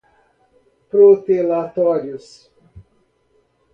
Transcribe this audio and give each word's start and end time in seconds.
protelatórios 0.89 2.49